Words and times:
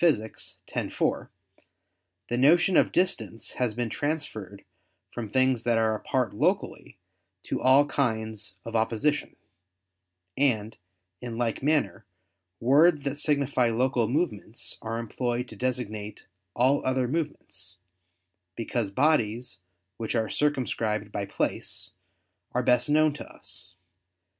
_x, 0.25 0.57
4, 0.95 1.29
"the 2.27 2.35
notion 2.35 2.75
of 2.75 2.91
distance 2.91 3.51
has 3.61 3.75
been 3.75 3.87
transferred 3.91 4.65
from 5.13 5.29
things 5.29 5.63
that 5.63 5.77
are 5.77 5.93
apart 5.93 6.33
locally, 6.33 6.97
to 7.43 7.61
all 7.61 7.85
kinds 7.85 8.55
of 8.65 8.75
opposition": 8.75 9.35
and 10.35 10.75
in 11.21 11.37
like 11.37 11.61
manner 11.61 12.03
words 12.59 13.03
that 13.03 13.15
signify 13.17 13.69
local 13.69 14.07
movement 14.07 14.75
are 14.81 14.97
employed 14.97 15.47
to 15.47 15.55
designate 15.55 16.25
all 16.55 16.83
other 16.83 17.07
movements, 17.07 17.77
because 18.55 18.89
bodies 18.89 19.59
which 19.97 20.15
are 20.15 20.29
circumscribed 20.29 21.11
by 21.11 21.27
place, 21.27 21.91
are 22.53 22.63
best 22.63 22.89
known 22.89 23.13
to 23.13 23.23
us. 23.31 23.75